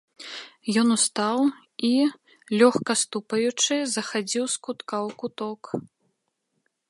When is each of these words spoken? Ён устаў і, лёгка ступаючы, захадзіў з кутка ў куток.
Ён 0.81 0.87
устаў 0.95 1.37
і, 1.89 1.91
лёгка 2.61 2.91
ступаючы, 3.03 3.73
захадзіў 3.97 4.45
з 4.57 4.61
кутка 4.69 4.95
ў 5.07 5.09
куток. 5.25 5.61